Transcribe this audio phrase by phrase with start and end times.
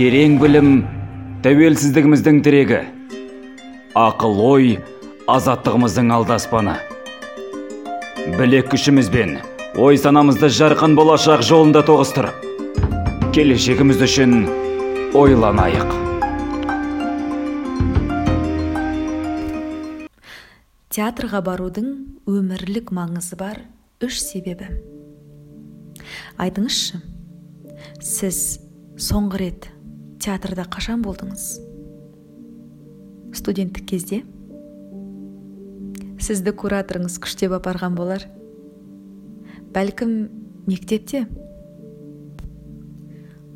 [0.00, 0.68] терең білім
[1.44, 2.78] тәуелсіздігіміздің тірегі.
[4.00, 4.68] Ақыл ой
[5.28, 6.78] азаттығымыздың алдаспаны.
[8.38, 9.34] Білек күшімізбен
[9.76, 12.46] ой санамызды жарқын болашақ жолында тоғыстырып
[13.36, 14.32] келешегіміз үшін
[15.20, 15.92] ойланайық.
[20.96, 21.90] Театрға барудың
[22.24, 23.60] өмірлік маңызы бар
[24.00, 24.70] үш себебі.
[26.40, 27.02] Айтыңызшы
[28.00, 28.40] сіз
[28.96, 29.70] соңғы рет
[30.20, 31.44] театрда қашан болдыңыз?
[33.32, 34.20] Студенттік кезде?
[36.20, 38.26] Сізді кураторыңыз күштеп апарған болар.
[39.72, 40.12] Бәлкім
[40.68, 41.24] мектепте?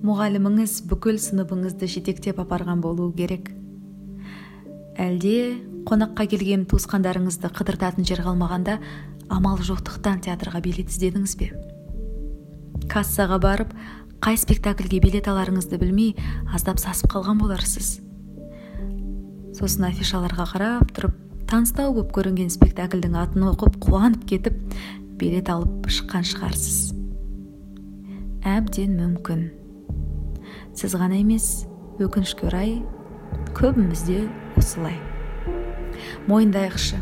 [0.05, 3.51] Мұғаліміңіз бүкіл сыныбыңызды жетектеп апарған болуы керек.
[4.97, 8.79] Әлде қонаққа келген туысқандарыңызды қыдыртатын жер қалмағанда
[9.29, 11.51] амал жоқтықтан театрға билет іздедіңіз бе?
[12.89, 13.73] Кассаға барып
[14.25, 16.15] қай спектакльге билет аларыңызды білмей
[16.57, 17.99] аздап сасып қалған боларсыз.
[19.53, 21.19] Сосын афишаларға қарап тұрып
[21.51, 24.57] таныстау болып көрінген спектакльдің атын оқып қуанып кетіп
[25.21, 26.95] билет алып шыққан шығарсыз.
[28.49, 29.45] Әбден мүмкін.
[30.73, 31.67] Сіз ғана емес
[32.01, 32.79] өкінішке орай
[33.61, 34.23] көбімізде
[34.57, 34.97] осылай.
[36.33, 36.97] Мойындайықшы.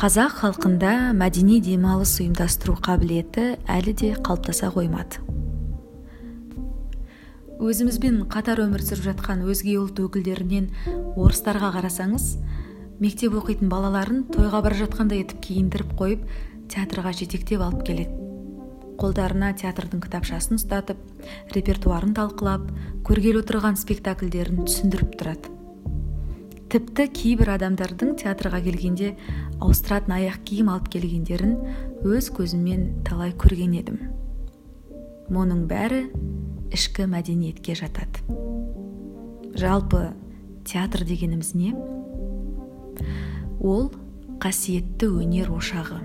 [0.00, 5.41] Қазақ халқында мәдени демалыс ұйымдастыру қабілеті әлі де қалыптаса қоймады.
[7.62, 10.64] Өзімізбен қатар өмір сүріп жатқан өзге ұлт өкілдерінен
[11.14, 12.24] орыстарға қарасаңыз
[12.98, 16.24] мектеп оқитын балаларын тойға бара жатқандай етіп киіндіріп қойып
[16.72, 18.18] театрға жетектеп алып келеді.
[18.98, 20.98] Қолдарына театрдың кітапшасын ұстатып
[21.54, 22.66] репертуарын талқылап
[23.06, 25.54] көргелі отырған спектакльдерін түсіндіріп тұрады.
[26.72, 29.14] Тіпті кейбір адамдардың театрға келгенде
[29.60, 31.58] ауыстыратын аяқ киім алып келгендерін
[32.08, 33.98] өз көзіммен талай көрген едім.
[35.32, 36.06] Мұның бәрі
[36.72, 38.22] ішкі мәдениетке жатады.
[39.58, 40.12] Жалпы
[40.64, 41.74] театр дегеніміз не?
[43.60, 43.92] Ол
[44.42, 46.00] қасиетті өнер ошағы.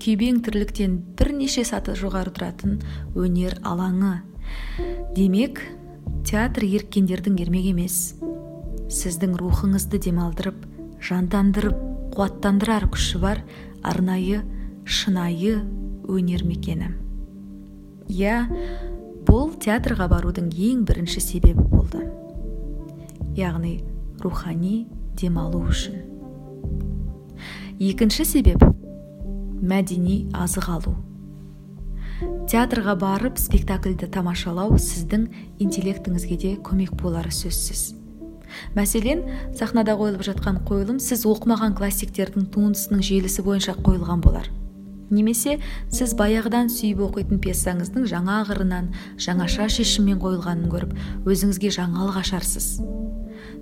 [0.00, 2.78] Күйбең тірліктен бірнеше саты жоғары тұратын
[3.18, 4.22] өнер алаңы.
[5.16, 5.60] Демек
[6.24, 7.98] театр еріккендердің ермек емес.
[8.90, 10.64] Сіздің рухыңызды демалдырып
[11.04, 11.76] жандандырып
[12.16, 13.44] қуаттандырар күші бар
[13.82, 14.40] арнайы
[14.84, 15.60] шынайы
[16.08, 16.94] өнер мекені.
[18.08, 18.46] Иә
[19.30, 22.02] бұл театрға барудың ең бірінші себебі болды.
[23.38, 23.76] Яғни
[24.18, 26.00] рухани демалу үшін.
[27.78, 28.64] Екінші себеп
[29.62, 30.96] мәдени азық алу
[32.50, 35.28] театрға барып спектакльді тамашалау сіздің
[35.62, 37.94] интеллектіңізге де көмек болары сөзсіз.
[38.74, 39.22] Мәселен
[39.56, 44.50] сахнада қойылып жатқан қойылым сіз оқымаған классиктердің туындысының желісі бойынша қойылған болар.
[45.10, 45.58] Немесе
[45.92, 48.90] сіз баяғыдан сүйіп оқитын пьесаңыздың жаңа қырынан
[49.20, 52.80] жаңаша шешіммен қойылғанын көріп өзіңізге жаңалық ашарсыз.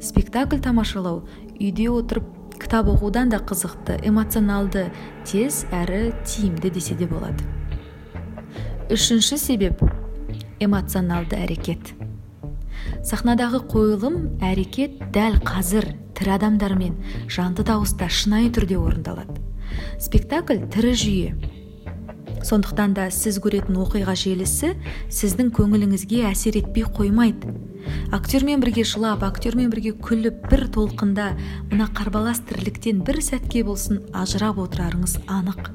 [0.03, 1.25] Спектакль тамашалау
[1.58, 2.26] үйде отырып
[2.58, 4.88] кітап оқудан да қызықты эмоционалды
[5.25, 7.44] тез әрі тиімді десе де болады.
[8.91, 9.82] Үшінші себеп
[10.60, 11.94] эмоционалды әрекет.
[13.04, 16.97] Сахнадағы қойылым әрекет дәл қазір тірі адамдармен
[17.31, 19.47] жанды дауыста шынайы түрде орындалады.
[20.01, 21.31] Спектакль тірі жүйе.
[22.45, 24.75] Сондықтан да сіз көретін оқиға желісі
[25.11, 27.51] сіздің көңіліңізге әсер етпей қоймайды.
[28.15, 31.33] Актермен бірге жылап актермен бірге күліп бір толқында
[31.73, 35.71] мына қарбалас тірліктен бір сәтке болсын ажырап отырарыңыз анық.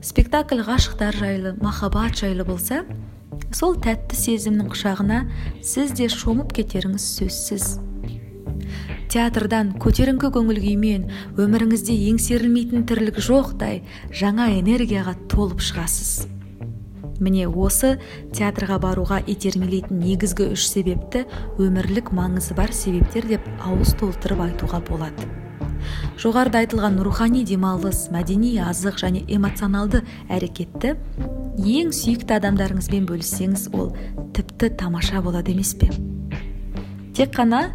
[0.00, 2.84] Спектакль ғашықтар жайлы махаббат жайлы болса
[3.52, 5.24] сол тәтті сезімнің құшағына
[5.62, 7.74] сіз де шомып кетеріңіз сөзсіз.
[9.14, 11.04] Театрдан көтеріңкі көңіл күймен
[11.38, 16.24] өміріңізде еңсерілмейтін тірлік жоқтай жаңа энергияға толып шығасыз.
[17.22, 17.92] Міне осы
[18.34, 21.22] театрға баруға итермелейтін негізгі үш себепті
[21.62, 25.28] өмірлік маңызы бар себептер деп ауыз толтырып айтуға болады.
[26.18, 30.96] Жоғарыда айтылған рухани демалыс мәдени азық және эмоционалды әрекетті
[31.60, 33.94] ең сүйікті адамдарыңызбен бөліссеңіз ол
[34.34, 35.92] тіпті тамаша болады емес пе?
[37.14, 37.68] Тек қана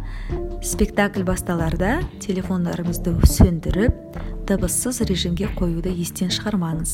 [0.60, 4.18] спектакль басталарда телефондарыңызды сөндіріп
[4.50, 6.92] дыбыссыз режимге қоюды естен шығармаңыз.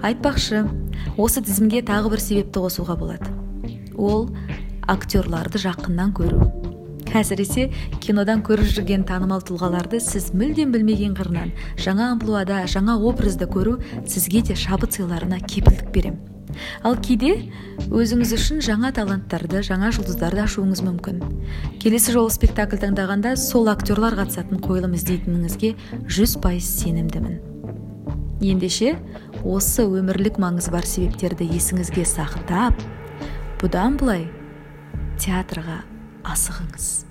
[0.00, 0.62] Айтпақшы
[1.20, 3.28] осы тізімге тағы бір себепті қосуға болады.
[3.92, 4.30] Ол
[4.88, 6.48] актерларды жақыннан көру.
[7.12, 7.68] Әсіресе
[8.00, 14.46] кинодан көріп жүрген танымал тұлғаларды сіз мүлдем білмеген қырынан жаңа амплуада жаңа образда көру сізге
[14.46, 16.20] де шабыт сыйларына кепілдік берем.
[16.86, 17.50] Ал кейде
[17.90, 21.20] өзіңіз үшін жаңа таланттарды жаңа жұлдыздарды ашуыңыз мүмкін.
[21.82, 25.74] Келесі жолы спектакль таңдағанда сол актерлар қатысатын қойылым іздейтініңізге
[26.06, 27.40] жүз пайыз сенімдімін.
[28.40, 28.96] Ендеше
[29.44, 32.80] осы өмірлік маңызы бар себептерді есіңізге сақтап
[33.60, 34.26] бұдан былай
[35.20, 35.82] театрға
[36.24, 37.09] асығыңыз.